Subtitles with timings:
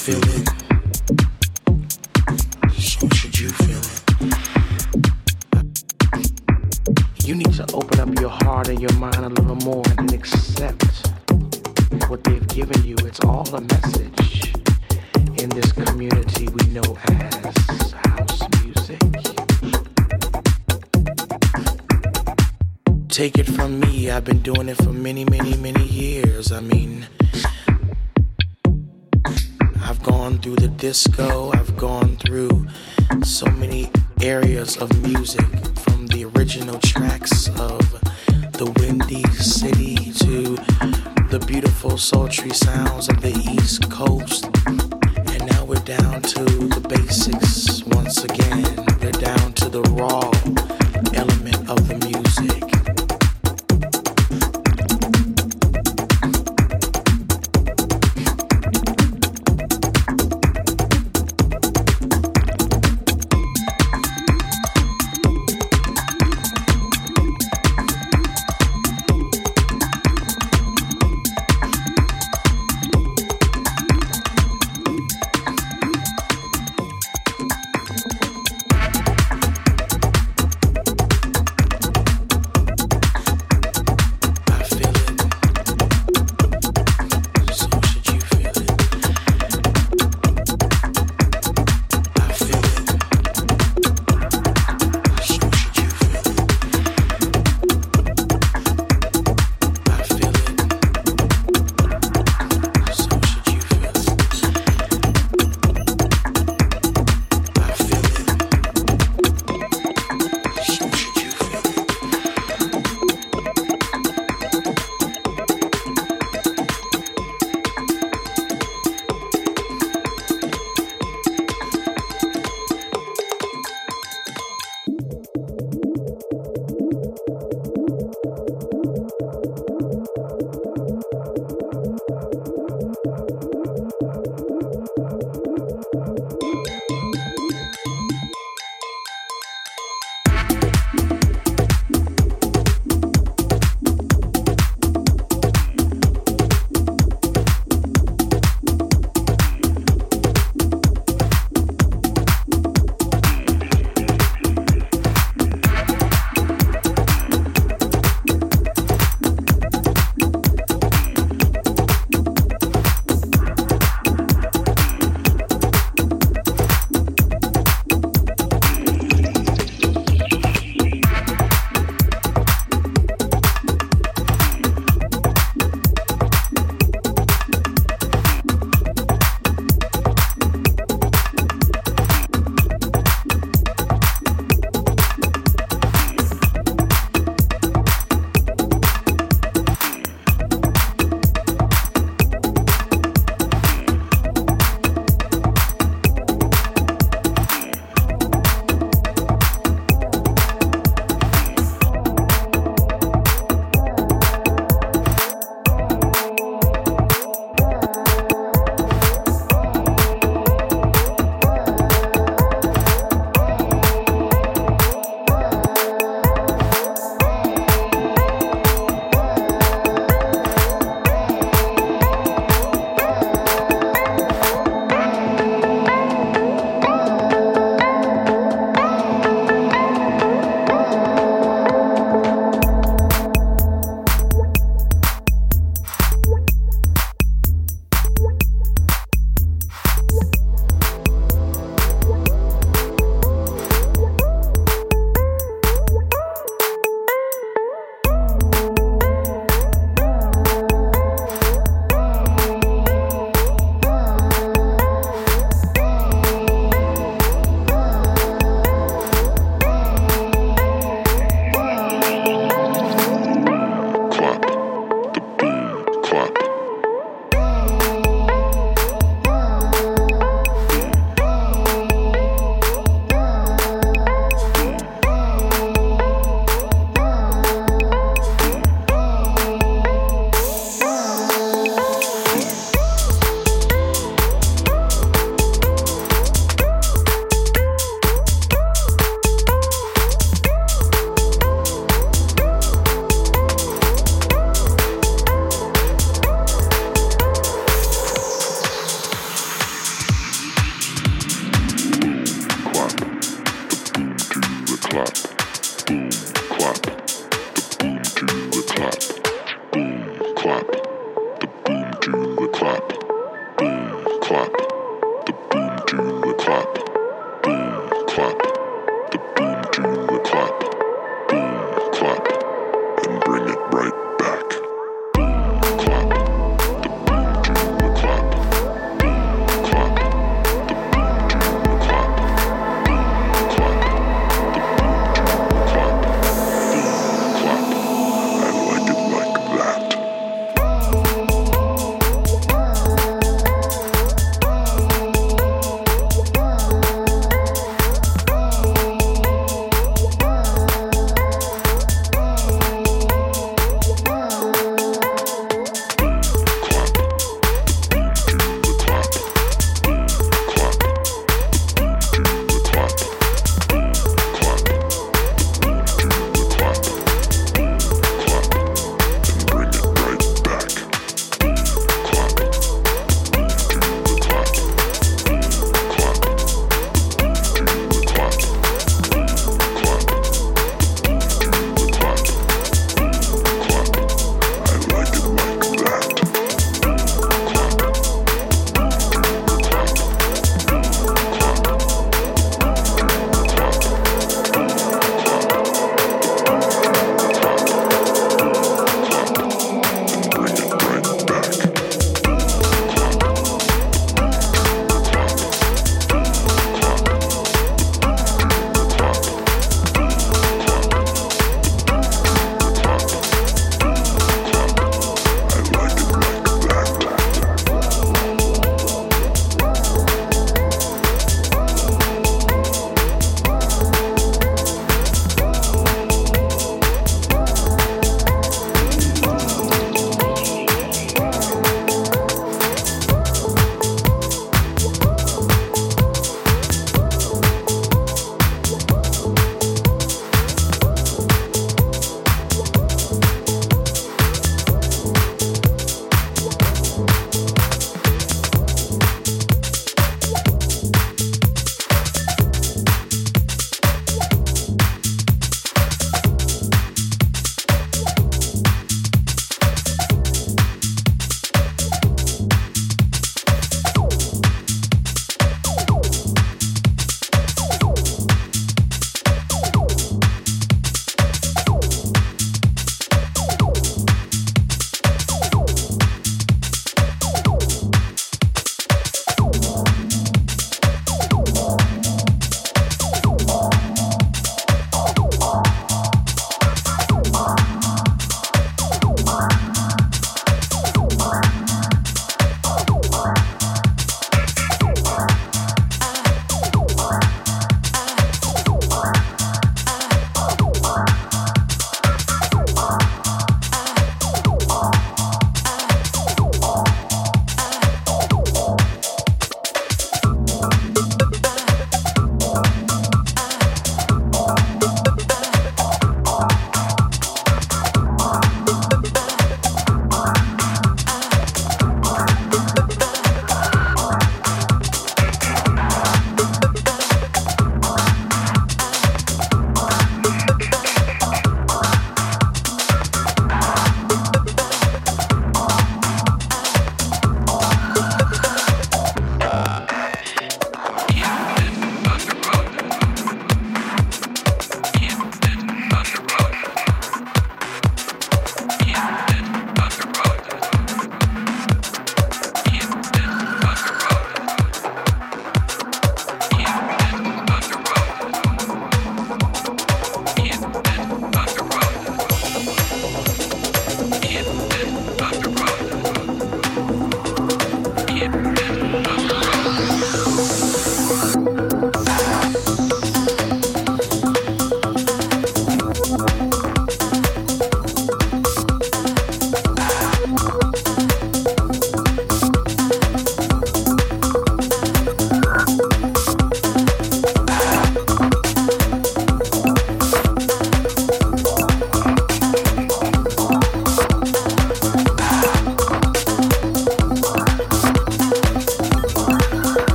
[0.00, 0.48] feel it?
[2.72, 4.00] So should you feel it?
[7.26, 11.06] You need to open up your heart and your mind a little more and accept
[12.08, 12.96] what they've given you.
[13.00, 14.54] It's all a message
[15.38, 19.00] in this community we know as house music.
[23.08, 26.52] Take it from me, I've been doing it for many, many, many years.
[26.52, 27.06] I mean,
[30.02, 32.66] Gone through the disco, I've gone through
[33.22, 33.90] so many
[34.22, 35.44] areas of music
[35.78, 37.80] from the original tracks of
[38.52, 40.56] the windy city to
[41.28, 44.48] the beautiful sultry sounds of the east coast.
[44.66, 48.64] And now we're down to the basics once again.
[49.02, 50.39] We're down to the raw.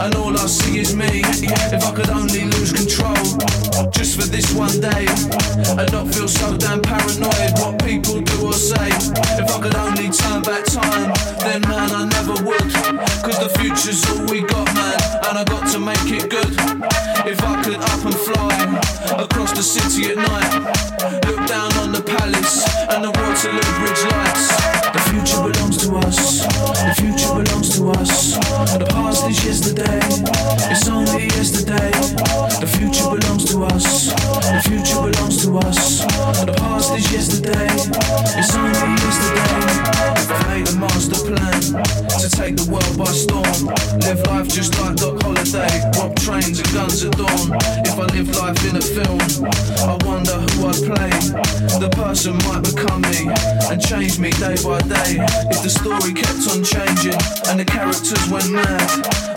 [0.00, 1.22] And all I see is me.
[1.24, 3.16] If I could only lose control
[3.90, 5.06] just for this one day
[5.78, 8.17] and not feel so damn paranoid what people
[53.88, 55.16] changed me day by day.
[55.48, 57.16] If the story kept on changing
[57.48, 58.84] and the characters went mad,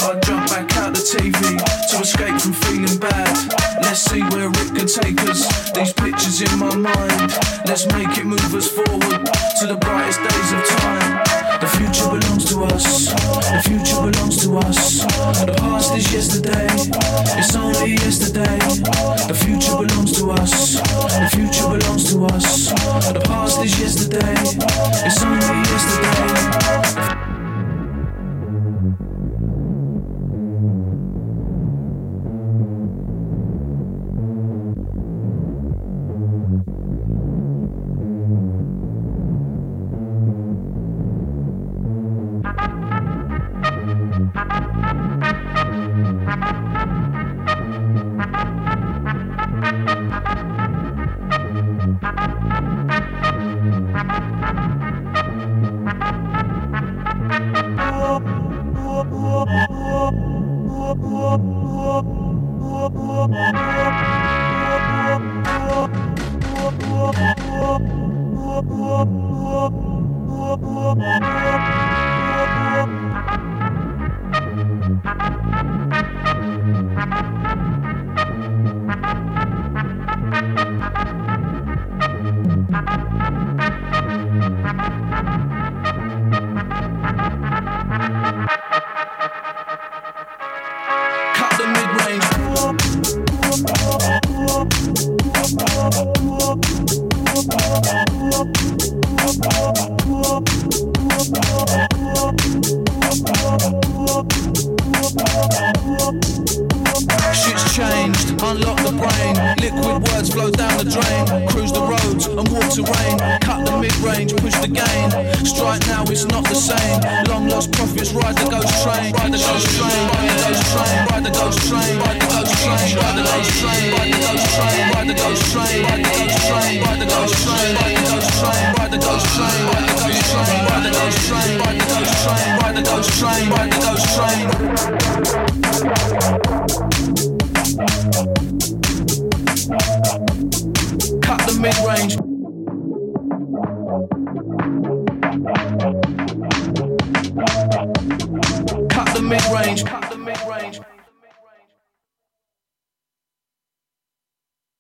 [0.04, 1.56] I'd jump back out the TV
[1.92, 3.32] to escape from feeling bad.
[3.82, 5.72] Let's see where it could take us.
[5.72, 7.32] These pictures in my mind.
[7.66, 9.24] Let's make it move us forward
[9.60, 10.31] to the brightest day.